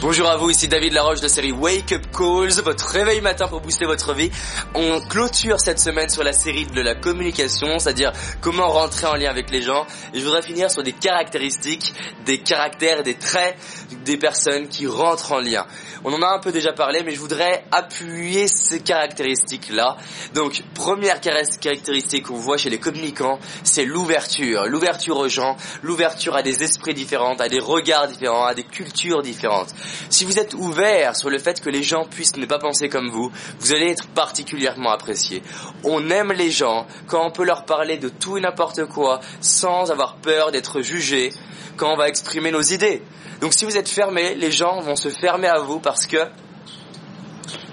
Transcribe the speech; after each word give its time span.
Bonjour 0.00 0.30
à 0.30 0.36
vous, 0.36 0.48
ici 0.48 0.68
David 0.68 0.92
Laroche 0.92 1.18
de 1.18 1.24
la 1.24 1.28
série 1.28 1.50
Wake 1.50 1.90
Up 1.90 2.02
Calls, 2.16 2.62
votre 2.62 2.86
réveil 2.86 3.20
matin 3.20 3.48
pour 3.48 3.60
booster 3.60 3.84
votre 3.84 4.14
vie. 4.14 4.30
On 4.76 5.00
clôture 5.00 5.58
cette 5.58 5.80
semaine 5.80 6.08
sur 6.08 6.22
la 6.22 6.32
série 6.32 6.66
de 6.66 6.80
la 6.80 6.94
communication, 6.94 7.80
c'est-à-dire 7.80 8.12
comment 8.40 8.68
rentrer 8.68 9.08
en 9.08 9.16
lien 9.16 9.28
avec 9.28 9.50
les 9.50 9.60
gens. 9.60 9.86
Et 10.14 10.20
je 10.20 10.24
voudrais 10.24 10.42
finir 10.42 10.70
sur 10.70 10.84
des 10.84 10.92
caractéristiques, 10.92 11.94
des 12.24 12.38
caractères, 12.38 13.02
des 13.02 13.14
traits 13.14 13.56
des 14.04 14.16
personnes 14.16 14.68
qui 14.68 14.86
rentrent 14.86 15.32
en 15.32 15.40
lien. 15.40 15.66
On 16.04 16.12
en 16.12 16.22
a 16.22 16.28
un 16.28 16.38
peu 16.38 16.52
déjà 16.52 16.72
parlé, 16.72 17.02
mais 17.04 17.10
je 17.10 17.18
voudrais 17.18 17.64
appuyer 17.72 18.46
ces 18.46 18.80
caractéristiques-là. 18.80 19.96
Donc, 20.32 20.62
première 20.74 21.20
caractéristique 21.20 22.26
qu'on 22.26 22.36
voit 22.36 22.56
chez 22.56 22.70
les 22.70 22.78
communicants, 22.78 23.40
c'est 23.64 23.84
l'ouverture. 23.84 24.66
L'ouverture 24.66 25.16
aux 25.16 25.28
gens, 25.28 25.56
l'ouverture 25.82 26.36
à 26.36 26.42
des 26.42 26.62
esprits 26.62 26.94
différents, 26.94 27.34
à 27.34 27.48
des 27.48 27.58
regards 27.58 28.06
différents, 28.06 28.46
à 28.46 28.54
des 28.54 28.62
cultures 28.62 29.22
différentes. 29.22 29.74
Si 30.10 30.24
vous 30.24 30.38
êtes 30.38 30.54
ouvert 30.54 31.16
sur 31.16 31.30
le 31.30 31.38
fait 31.38 31.60
que 31.60 31.70
les 31.70 31.82
gens 31.82 32.04
puissent 32.04 32.36
ne 32.36 32.46
pas 32.46 32.58
penser 32.58 32.88
comme 32.88 33.10
vous, 33.10 33.30
vous 33.60 33.72
allez 33.72 33.90
être 33.90 34.06
particulièrement 34.08 34.90
apprécié. 34.90 35.42
On 35.84 36.10
aime 36.10 36.32
les 36.32 36.50
gens 36.50 36.86
quand 37.06 37.26
on 37.26 37.30
peut 37.30 37.44
leur 37.44 37.64
parler 37.64 37.98
de 37.98 38.08
tout 38.08 38.36
et 38.36 38.40
n'importe 38.40 38.86
quoi 38.86 39.20
sans 39.40 39.90
avoir 39.90 40.16
peur 40.16 40.50
d'être 40.52 40.80
jugé, 40.82 41.32
quand 41.76 41.92
on 41.92 41.96
va 41.96 42.08
exprimer 42.08 42.50
nos 42.50 42.62
idées. 42.62 43.02
Donc 43.40 43.54
si 43.54 43.64
vous 43.64 43.76
êtes 43.76 43.88
fermé, 43.88 44.34
les 44.34 44.50
gens 44.50 44.80
vont 44.80 44.96
se 44.96 45.08
fermer 45.08 45.48
à 45.48 45.60
vous 45.60 45.80
parce 45.80 46.06
que 46.06 46.18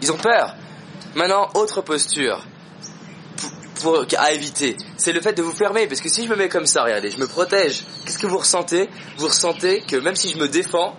ils 0.02 0.12
ont 0.12 0.18
peur. 0.18 0.56
Maintenant, 1.16 1.50
autre 1.56 1.82
posture 1.82 2.44
à 4.18 4.32
éviter, 4.32 4.78
c'est 4.98 5.12
le 5.12 5.22
fait 5.22 5.34
de 5.34 5.42
vous 5.42 5.52
fermer. 5.52 5.88
Parce 5.88 6.02
que 6.02 6.10
si 6.10 6.26
je 6.26 6.30
me 6.30 6.36
mets 6.36 6.50
comme 6.50 6.66
ça, 6.66 6.84
regardez, 6.84 7.12
je 7.12 7.18
me 7.18 7.28
protège. 7.28 7.84
Qu'est-ce 8.06 8.18
que 8.18 8.28
vous 8.28 8.38
ressentez? 8.38 8.90
Vous 9.18 9.28
ressentez 9.28 9.82
que 9.82 9.96
même 9.96 10.16
si 10.16 10.30
je 10.30 10.38
me 10.38 10.48
défends, 10.48 10.96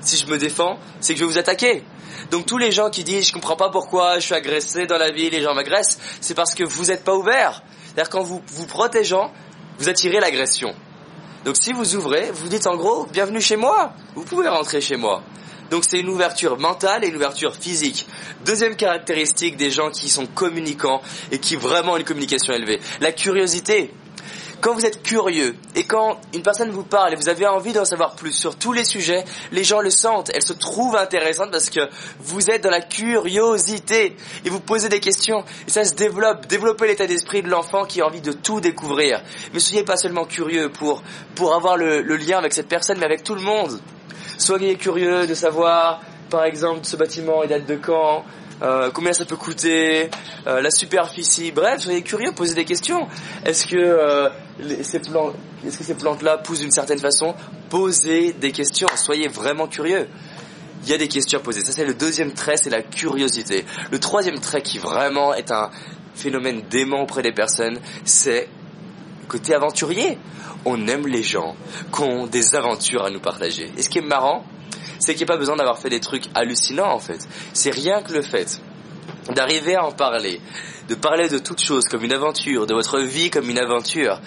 si 0.00 0.16
je 0.16 0.26
me 0.26 0.38
défends, 0.38 0.78
c'est 1.00 1.14
que 1.14 1.20
je 1.20 1.24
vais 1.24 1.30
vous 1.30 1.38
attaquer. 1.38 1.82
Donc 2.30 2.46
tous 2.46 2.58
les 2.58 2.72
gens 2.72 2.90
qui 2.90 3.04
disent 3.04 3.28
je 3.28 3.32
comprends 3.32 3.56
pas 3.56 3.70
pourquoi 3.70 4.18
je 4.18 4.26
suis 4.26 4.34
agressé 4.34 4.86
dans 4.86 4.98
la 4.98 5.10
vie, 5.10 5.30
les 5.30 5.42
gens 5.42 5.54
m'agressent, 5.54 5.98
c'est 6.20 6.34
parce 6.34 6.54
que 6.54 6.64
vous 6.64 6.86
n'êtes 6.86 7.04
pas 7.04 7.14
ouvert. 7.14 7.62
C'est-à-dire 7.86 8.10
quand 8.10 8.22
vous 8.22 8.42
vous 8.46 8.66
protégeant, 8.66 9.32
vous 9.78 9.88
attirez 9.88 10.20
l'agression. 10.20 10.74
Donc 11.44 11.56
si 11.56 11.72
vous 11.72 11.96
ouvrez, 11.96 12.30
vous 12.32 12.48
dites 12.48 12.66
en 12.66 12.76
gros 12.76 13.06
bienvenue 13.06 13.40
chez 13.40 13.56
moi. 13.56 13.92
Vous 14.14 14.24
pouvez 14.24 14.48
rentrer 14.48 14.80
chez 14.80 14.96
moi. 14.96 15.22
Donc 15.70 15.84
c'est 15.86 16.00
une 16.00 16.08
ouverture 16.08 16.58
mentale 16.58 17.04
et 17.04 17.08
une 17.08 17.16
ouverture 17.16 17.54
physique. 17.54 18.06
Deuxième 18.44 18.76
caractéristique 18.76 19.56
des 19.56 19.70
gens 19.70 19.90
qui 19.90 20.08
sont 20.08 20.26
communicants 20.26 21.02
et 21.30 21.38
qui 21.38 21.56
vraiment 21.56 21.92
ont 21.92 21.96
une 21.96 22.04
communication 22.04 22.54
élevée, 22.54 22.80
la 23.00 23.12
curiosité 23.12 23.92
quand 24.60 24.74
vous 24.74 24.84
êtes 24.84 25.02
curieux 25.02 25.56
et 25.74 25.84
quand 25.84 26.18
une 26.34 26.42
personne 26.42 26.70
vous 26.70 26.82
parle 26.82 27.12
et 27.12 27.16
vous 27.16 27.28
avez 27.28 27.46
envie 27.46 27.72
d'en 27.72 27.84
savoir 27.84 28.16
plus 28.16 28.32
sur 28.32 28.56
tous 28.56 28.72
les 28.72 28.84
sujets, 28.84 29.24
les 29.52 29.64
gens 29.64 29.80
le 29.80 29.90
sentent. 29.90 30.30
Elle 30.34 30.42
se 30.42 30.52
trouve 30.52 30.96
intéressante 30.96 31.50
parce 31.50 31.70
que 31.70 31.80
vous 32.18 32.50
êtes 32.50 32.62
dans 32.62 32.70
la 32.70 32.80
curiosité 32.80 34.16
et 34.44 34.50
vous 34.50 34.60
posez 34.60 34.88
des 34.88 35.00
questions 35.00 35.44
et 35.66 35.70
ça 35.70 35.84
se 35.84 35.94
développe. 35.94 36.46
Développez 36.46 36.86
l'état 36.86 37.06
d'esprit 37.06 37.42
de 37.42 37.48
l'enfant 37.48 37.84
qui 37.84 38.00
a 38.00 38.06
envie 38.06 38.20
de 38.20 38.32
tout 38.32 38.60
découvrir. 38.60 39.22
Mais 39.52 39.60
soyez 39.60 39.84
pas 39.84 39.96
seulement 39.96 40.24
curieux 40.24 40.70
pour, 40.70 41.02
pour 41.34 41.54
avoir 41.54 41.76
le, 41.76 42.02
le 42.02 42.16
lien 42.16 42.38
avec 42.38 42.52
cette 42.52 42.68
personne, 42.68 42.98
mais 42.98 43.06
avec 43.06 43.22
tout 43.22 43.34
le 43.34 43.42
monde. 43.42 43.80
Soyez 44.38 44.76
curieux 44.76 45.26
de 45.26 45.34
savoir, 45.34 46.00
par 46.30 46.44
exemple, 46.44 46.80
ce 46.84 46.96
bâtiment 46.96 47.42
il 47.42 47.48
date 47.48 47.66
de 47.66 47.76
quand, 47.76 48.24
euh, 48.62 48.90
combien 48.92 49.12
ça 49.12 49.24
peut 49.24 49.36
coûter, 49.36 50.10
euh, 50.46 50.60
la 50.60 50.70
superficie, 50.70 51.52
bref, 51.52 51.80
soyez 51.80 52.02
curieux, 52.02 52.32
posez 52.32 52.54
des 52.54 52.64
questions. 52.64 53.06
Est-ce 53.44 53.66
que 53.66 53.76
euh, 53.76 54.28
est-ce 54.60 55.78
que 55.78 55.84
ces 55.84 55.94
plantes-là 55.94 56.38
poussent 56.38 56.60
d'une 56.60 56.70
certaine 56.70 56.98
façon? 56.98 57.34
Posez 57.70 58.32
des 58.32 58.52
questions, 58.52 58.88
soyez 58.96 59.28
vraiment 59.28 59.68
curieux. 59.68 60.08
Il 60.84 60.90
y 60.90 60.92
a 60.92 60.98
des 60.98 61.08
questions 61.08 61.38
à 61.38 61.42
poser. 61.42 61.60
Ça 61.60 61.72
c'est 61.72 61.84
le 61.84 61.94
deuxième 61.94 62.32
trait, 62.32 62.56
c'est 62.56 62.70
la 62.70 62.82
curiosité. 62.82 63.64
Le 63.90 63.98
troisième 64.00 64.40
trait 64.40 64.62
qui 64.62 64.78
vraiment 64.78 65.34
est 65.34 65.50
un 65.50 65.70
phénomène 66.14 66.62
dément 66.68 67.02
auprès 67.02 67.22
des 67.22 67.32
personnes, 67.32 67.78
c'est 68.04 68.48
côté 69.28 69.54
aventurier. 69.54 70.18
On 70.64 70.88
aime 70.88 71.06
les 71.06 71.22
gens 71.22 71.54
qui 71.94 72.02
ont 72.02 72.26
des 72.26 72.56
aventures 72.56 73.04
à 73.04 73.10
nous 73.10 73.20
partager. 73.20 73.70
Et 73.76 73.82
ce 73.82 73.88
qui 73.88 73.98
est 73.98 74.06
marrant, 74.06 74.44
c'est 74.98 75.14
qu'il 75.14 75.26
n'y 75.26 75.30
a 75.30 75.34
pas 75.34 75.38
besoin 75.38 75.56
d'avoir 75.56 75.78
fait 75.78 75.90
des 75.90 76.00
trucs 76.00 76.24
hallucinants 76.34 76.92
en 76.92 76.98
fait. 76.98 77.20
C'est 77.52 77.70
rien 77.70 78.02
que 78.02 78.12
le 78.12 78.22
fait 78.22 78.60
d'arriver 79.34 79.74
à 79.74 79.84
en 79.84 79.92
parler, 79.92 80.40
de 80.88 80.94
parler 80.94 81.28
de 81.28 81.38
toute 81.38 81.60
chose 81.60 81.84
comme 81.84 82.04
une 82.04 82.12
aventure, 82.12 82.66
de 82.66 82.74
votre 82.74 83.00
vie 83.00 83.30
comme 83.30 83.48
une 83.48 83.58
aventure, 83.58 84.20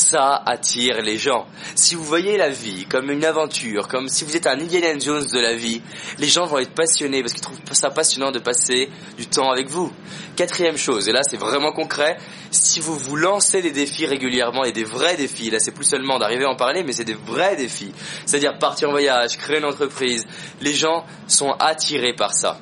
ça 0.00 0.42
attire 0.46 1.02
les 1.02 1.18
gens. 1.18 1.46
Si 1.74 1.94
vous 1.94 2.02
voyez 2.02 2.36
la 2.36 2.48
vie 2.48 2.86
comme 2.86 3.10
une 3.10 3.24
aventure, 3.24 3.86
comme 3.86 4.08
si 4.08 4.24
vous 4.24 4.34
êtes 4.34 4.46
un 4.46 4.58
Indiana 4.58 4.98
Jones 4.98 5.26
de 5.32 5.38
la 5.38 5.54
vie, 5.54 5.82
les 6.18 6.26
gens 6.26 6.46
vont 6.46 6.58
être 6.58 6.74
passionnés 6.74 7.20
parce 7.20 7.34
qu'ils 7.34 7.42
trouvent 7.42 7.58
ça 7.72 7.90
passionnant 7.90 8.32
de 8.32 8.38
passer 8.38 8.88
du 9.18 9.26
temps 9.26 9.50
avec 9.50 9.68
vous. 9.68 9.92
Quatrième 10.36 10.76
chose, 10.76 11.08
et 11.08 11.12
là 11.12 11.20
c'est 11.22 11.36
vraiment 11.36 11.72
concret, 11.72 12.16
si 12.50 12.80
vous 12.80 12.96
vous 12.96 13.16
lancez 13.16 13.60
des 13.62 13.70
défis 13.70 14.06
régulièrement 14.06 14.64
et 14.64 14.72
des 14.72 14.84
vrais 14.84 15.16
défis, 15.16 15.50
là 15.50 15.58
c'est 15.60 15.72
plus 15.72 15.84
seulement 15.84 16.18
d'arriver 16.18 16.44
à 16.44 16.50
en 16.50 16.56
parler, 16.56 16.82
mais 16.82 16.92
c'est 16.92 17.04
des 17.04 17.14
vrais 17.14 17.56
défis, 17.56 17.92
c'est-à-dire 18.24 18.58
partir 18.58 18.88
en 18.88 18.92
voyage, 18.92 19.36
créer 19.36 19.58
une 19.58 19.66
entreprise, 19.66 20.26
les 20.60 20.74
gens 20.74 21.04
sont 21.28 21.52
attirés 21.58 22.14
par 22.14 22.32
ça. 22.32 22.58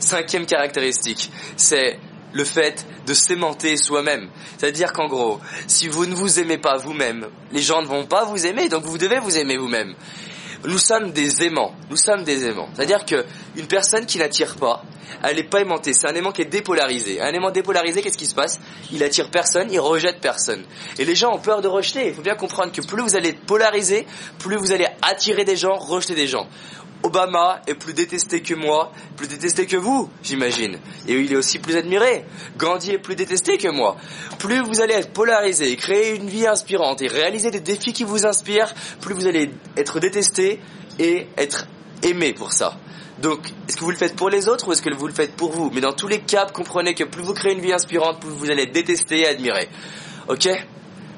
Cinquième 0.00 0.46
caractéristique, 0.46 1.30
c'est 1.56 1.98
le 2.34 2.44
fait 2.44 2.86
de 3.06 3.14
s'aimanter 3.14 3.76
soi-même. 3.76 4.28
C'est-à-dire 4.58 4.92
qu'en 4.92 5.08
gros, 5.08 5.40
si 5.66 5.88
vous 5.88 6.04
ne 6.04 6.14
vous 6.14 6.38
aimez 6.40 6.58
pas 6.58 6.76
vous-même, 6.76 7.28
les 7.52 7.62
gens 7.62 7.80
ne 7.80 7.86
vont 7.86 8.04
pas 8.04 8.24
vous 8.24 8.44
aimer, 8.44 8.68
donc 8.68 8.84
vous 8.84 8.98
devez 8.98 9.20
vous 9.20 9.38
aimer 9.38 9.56
vous-même. 9.56 9.94
Nous 10.66 10.78
sommes 10.78 11.12
des 11.12 11.44
aimants. 11.44 11.74
Nous 11.90 11.96
sommes 11.96 12.24
des 12.24 12.46
aimants. 12.46 12.68
C'est-à-dire 12.74 13.04
qu'une 13.04 13.66
personne 13.68 14.06
qui 14.06 14.18
n'attire 14.18 14.56
pas, 14.56 14.82
elle 15.22 15.36
n'est 15.36 15.44
pas 15.44 15.60
aimantée. 15.60 15.92
C'est 15.92 16.08
un 16.08 16.14
aimant 16.14 16.32
qui 16.32 16.40
est 16.40 16.46
dépolarisé. 16.46 17.20
Un 17.20 17.32
aimant 17.34 17.50
dépolarisé, 17.50 18.00
qu'est-ce 18.00 18.16
qui 18.16 18.26
se 18.26 18.34
passe? 18.34 18.58
Il 18.90 19.02
attire 19.02 19.30
personne, 19.30 19.70
il 19.70 19.78
rejette 19.78 20.20
personne. 20.20 20.64
Et 20.98 21.04
les 21.04 21.14
gens 21.14 21.34
ont 21.34 21.38
peur 21.38 21.60
de 21.60 21.68
rejeter. 21.68 22.08
Il 22.08 22.14
faut 22.14 22.22
bien 22.22 22.34
comprendre 22.34 22.72
que 22.72 22.80
plus 22.80 23.02
vous 23.02 23.14
allez 23.14 23.30
être 23.30 23.44
polarisé, 23.44 24.06
plus 24.38 24.56
vous 24.56 24.72
allez 24.72 24.86
attirer 25.02 25.44
des 25.44 25.56
gens, 25.56 25.74
rejeter 25.74 26.14
des 26.14 26.26
gens. 26.26 26.48
Obama 27.04 27.60
est 27.66 27.74
plus 27.74 27.92
détesté 27.92 28.40
que 28.40 28.54
moi, 28.54 28.90
plus 29.16 29.28
détesté 29.28 29.66
que 29.66 29.76
vous, 29.76 30.10
j'imagine. 30.22 30.78
Et 31.06 31.12
il 31.12 31.30
est 31.30 31.36
aussi 31.36 31.58
plus 31.58 31.76
admiré. 31.76 32.24
Gandhi 32.56 32.92
est 32.92 32.98
plus 32.98 33.14
détesté 33.14 33.58
que 33.58 33.68
moi. 33.68 33.96
Plus 34.38 34.60
vous 34.62 34.80
allez 34.80 34.94
être 34.94 35.12
polarisé, 35.12 35.76
créer 35.76 36.16
une 36.16 36.28
vie 36.28 36.46
inspirante 36.46 37.02
et 37.02 37.08
réaliser 37.08 37.50
des 37.50 37.60
défis 37.60 37.92
qui 37.92 38.04
vous 38.04 38.24
inspirent, 38.24 38.72
plus 39.02 39.14
vous 39.14 39.26
allez 39.26 39.50
être 39.76 40.00
détesté 40.00 40.60
et 40.98 41.26
être 41.36 41.66
aimé 42.02 42.32
pour 42.32 42.52
ça. 42.52 42.78
Donc, 43.18 43.40
est-ce 43.68 43.76
que 43.76 43.84
vous 43.84 43.90
le 43.90 43.96
faites 43.98 44.16
pour 44.16 44.30
les 44.30 44.48
autres 44.48 44.66
ou 44.66 44.72
est-ce 44.72 44.82
que 44.82 44.92
vous 44.92 45.06
le 45.06 45.12
faites 45.12 45.36
pour 45.36 45.52
vous? 45.52 45.70
Mais 45.74 45.82
dans 45.82 45.92
tous 45.92 46.08
les 46.08 46.20
cas, 46.20 46.46
comprenez 46.46 46.94
que 46.94 47.04
plus 47.04 47.22
vous 47.22 47.34
créez 47.34 47.52
une 47.52 47.60
vie 47.60 47.72
inspirante, 47.74 48.18
plus 48.18 48.30
vous 48.30 48.50
allez 48.50 48.62
être 48.62 48.72
détesté 48.72 49.20
et 49.20 49.28
admiré. 49.28 49.68
Ok? 50.28 50.48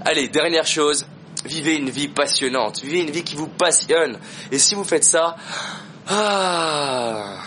Allez, 0.05 0.29
dernière 0.29 0.67
chose, 0.67 1.07
Vivez 1.47 1.77
une 1.77 1.91
vie 1.91 2.09
passionnante, 2.09 2.83
vivez 2.83 3.01
une 3.01 3.11
vie 3.11 3.23
qui 3.23 3.37
vous 3.37 3.49
passionne. 3.49 4.19
Et 4.51 4.59
si 4.59 4.75
vous 4.75 4.85
faites 4.85 5.05
ça, 5.05 5.37
ah, 6.09 7.39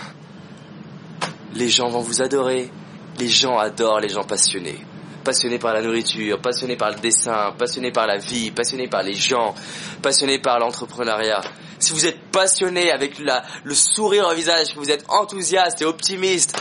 les 1.54 1.70
gens 1.70 1.90
vont 1.90 2.02
vous 2.02 2.22
adorer. 2.22 2.72
Les 3.18 3.28
gens 3.28 3.58
adorent 3.58 4.00
les 4.00 4.10
gens 4.10 4.24
passionnés. 4.24 4.80
Passionnés 5.24 5.60
par 5.60 5.74
la 5.74 5.82
nourriture, 5.82 6.42
passionnés 6.42 6.78
par 6.78 6.92
le 6.92 7.00
dessin, 7.00 7.54
passionnés 7.58 7.92
par 7.92 8.08
la 8.08 8.18
vie, 8.18 8.52
passionnés 8.52 8.88
par 8.88 9.04
les 9.04 9.14
gens, 9.14 9.54
passionnés 10.02 10.40
par 10.40 10.60
l'entrepreneuriat. 10.60 11.42
Si 11.80 11.94
vous 11.94 12.06
êtes 12.06 12.20
passionné 12.32 12.92
avec 12.92 13.20
le 13.20 13.74
sourire 13.74 14.28
au 14.30 14.34
visage, 14.34 14.74
que 14.74 14.80
vous 14.80 14.92
êtes 14.92 15.06
enthousiaste 15.10 15.82
et 15.82 15.86
optimiste, 15.86 16.58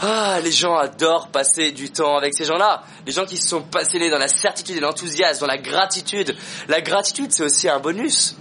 ah, 0.00 0.40
les 0.42 0.50
gens 0.50 0.76
adorent 0.76 1.28
passer 1.28 1.72
du 1.72 1.90
temps 1.90 2.16
avec 2.16 2.34
ces 2.34 2.44
gens-là. 2.44 2.82
Les 3.06 3.12
gens 3.12 3.24
qui 3.24 3.36
se 3.36 3.48
sont 3.48 3.62
passionnés 3.62 4.10
dans 4.10 4.18
la 4.18 4.28
certitude 4.28 4.76
et 4.76 4.80
l'enthousiasme, 4.80 5.40
dans 5.40 5.46
la 5.46 5.58
gratitude. 5.58 6.34
La 6.68 6.80
gratitude, 6.80 7.32
c'est 7.32 7.44
aussi 7.44 7.68
un 7.68 7.78
bonus. 7.78 8.36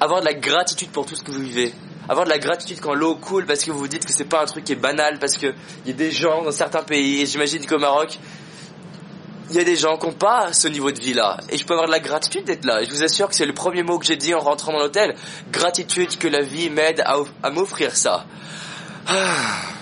Avoir 0.00 0.20
de 0.20 0.26
la 0.26 0.34
gratitude 0.34 0.90
pour 0.90 1.06
tout 1.06 1.16
ce 1.16 1.22
que 1.22 1.32
vous 1.32 1.40
vivez. 1.40 1.74
Avoir 2.08 2.24
de 2.24 2.30
la 2.30 2.38
gratitude 2.38 2.80
quand 2.80 2.94
l'eau 2.94 3.16
coule 3.16 3.46
parce 3.46 3.64
que 3.64 3.70
vous 3.70 3.78
vous 3.78 3.88
dites 3.88 4.04
que 4.04 4.12
c'est 4.12 4.26
pas 4.26 4.42
un 4.42 4.44
truc 4.44 4.64
qui 4.64 4.72
est 4.72 4.76
banal 4.76 5.18
parce 5.18 5.36
que 5.36 5.54
il 5.84 5.90
y 5.90 5.90
a 5.90 5.96
des 5.96 6.12
gens 6.12 6.42
dans 6.42 6.52
certains 6.52 6.82
pays, 6.82 7.22
et 7.22 7.26
j'imagine 7.26 7.64
qu'au 7.64 7.78
Maroc, 7.78 8.18
il 9.50 9.56
y 9.56 9.58
a 9.58 9.64
des 9.64 9.76
gens 9.76 9.96
qui 9.96 10.06
n'ont 10.06 10.12
pas 10.12 10.52
ce 10.52 10.68
niveau 10.68 10.90
de 10.90 11.00
vie-là. 11.00 11.38
Et 11.50 11.58
je 11.58 11.64
peux 11.64 11.74
avoir 11.74 11.86
de 11.86 11.92
la 11.92 12.00
gratitude 12.00 12.44
d'être 12.44 12.64
là. 12.64 12.82
Et 12.82 12.86
je 12.86 12.90
vous 12.90 13.02
assure 13.02 13.28
que 13.28 13.34
c'est 13.34 13.46
le 13.46 13.54
premier 13.54 13.82
mot 13.82 13.98
que 13.98 14.06
j'ai 14.06 14.16
dit 14.16 14.34
en 14.34 14.40
rentrant 14.40 14.72
dans 14.72 14.78
l'hôtel. 14.78 15.14
Gratitude 15.50 16.16
que 16.18 16.28
la 16.28 16.42
vie 16.42 16.70
m'aide 16.70 17.00
à, 17.00 17.16
à 17.42 17.50
m'offrir 17.50 17.96
ça. 17.96 18.26
Ah 19.06 19.73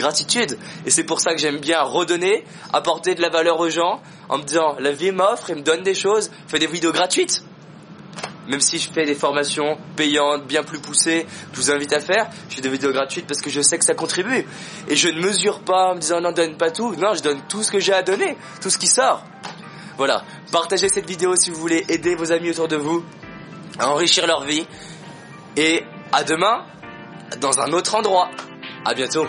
gratitude. 0.00 0.58
Et 0.84 0.90
c'est 0.90 1.04
pour 1.04 1.20
ça 1.20 1.32
que 1.32 1.38
j'aime 1.38 1.58
bien 1.58 1.80
redonner, 1.82 2.44
apporter 2.72 3.14
de 3.14 3.22
la 3.22 3.28
valeur 3.28 3.60
aux 3.60 3.70
gens, 3.70 4.00
en 4.28 4.38
me 4.38 4.42
disant, 4.42 4.76
la 4.80 4.92
vie 4.92 5.12
m'offre 5.12 5.50
et 5.50 5.54
me 5.54 5.62
donne 5.62 5.82
des 5.82 5.94
choses, 5.94 6.30
fais 6.48 6.58
des 6.58 6.66
vidéos 6.66 6.92
gratuites. 6.92 7.44
Même 8.48 8.60
si 8.60 8.78
je 8.78 8.90
fais 8.90 9.04
des 9.04 9.14
formations 9.14 9.78
payantes, 9.94 10.44
bien 10.46 10.64
plus 10.64 10.80
poussées, 10.80 11.26
je 11.52 11.56
vous 11.60 11.70
invite 11.70 11.92
à 11.92 12.00
faire, 12.00 12.28
je 12.48 12.56
fais 12.56 12.62
des 12.62 12.68
vidéos 12.68 12.90
gratuites 12.92 13.26
parce 13.26 13.40
que 13.40 13.50
je 13.50 13.60
sais 13.60 13.78
que 13.78 13.84
ça 13.84 13.94
contribue. 13.94 14.44
Et 14.88 14.96
je 14.96 15.08
ne 15.08 15.20
mesure 15.20 15.60
pas 15.60 15.90
en 15.90 15.94
me 15.94 16.00
disant, 16.00 16.20
non, 16.20 16.32
donne 16.32 16.56
pas 16.56 16.72
tout. 16.72 16.94
Non, 16.96 17.14
je 17.14 17.22
donne 17.22 17.40
tout 17.48 17.62
ce 17.62 17.70
que 17.70 17.78
j'ai 17.78 17.92
à 17.92 18.02
donner, 18.02 18.36
tout 18.60 18.70
ce 18.70 18.78
qui 18.78 18.88
sort. 18.88 19.22
Voilà. 19.96 20.24
Partagez 20.50 20.88
cette 20.88 21.06
vidéo 21.06 21.36
si 21.36 21.50
vous 21.50 21.60
voulez 21.60 21.84
aider 21.88 22.16
vos 22.16 22.32
amis 22.32 22.50
autour 22.50 22.66
de 22.66 22.76
vous 22.76 23.04
à 23.78 23.88
enrichir 23.90 24.26
leur 24.26 24.44
vie. 24.44 24.66
Et 25.56 25.84
À 26.12 26.24
demain, 26.24 26.64
dans 27.40 27.60
un 27.60 27.72
autre 27.72 27.94
endroit. 27.94 28.30
À 28.84 28.94
bientôt. 28.94 29.26